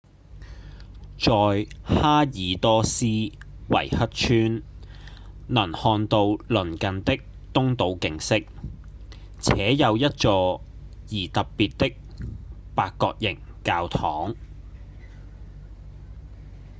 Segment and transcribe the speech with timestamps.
[1.19, 1.31] 在
[1.83, 3.43] 哈爾多斯維
[3.91, 4.63] 克村
[5.45, 7.21] 能看到鄰近的
[7.53, 8.39] 東島景色
[9.39, 10.63] 且有一座
[11.05, 11.93] 而特別的
[12.73, 14.35] 八角形教堂